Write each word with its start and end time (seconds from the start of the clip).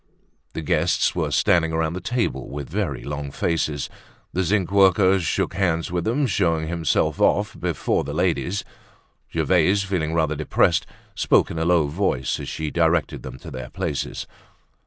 The 0.53 0.63
guests 0.63 1.13
were 1.15 1.29
standing 1.29 1.75
round 1.75 1.95
the 1.95 2.01
table 2.01 2.49
with 2.49 2.67
very 2.67 3.03
long 3.03 3.29
faces. 3.29 3.87
The 4.33 4.41
zinc 4.41 4.71
worker 4.71 5.19
shook 5.19 5.53
hands 5.53 5.91
with 5.91 6.05
them, 6.05 6.25
showing 6.25 6.67
himself 6.67 7.21
off 7.21 7.55
before 7.59 8.03
the 8.03 8.11
ladies. 8.11 8.63
Gervaise, 9.31 9.83
feeling 9.83 10.15
rather 10.15 10.35
depressed, 10.35 10.87
spoke 11.13 11.51
in 11.51 11.59
a 11.59 11.65
low 11.65 11.85
voice 11.85 12.39
as 12.39 12.49
she 12.49 12.71
directed 12.71 13.21
them 13.21 13.37
to 13.37 13.51
their 13.51 13.69
places. 13.69 14.25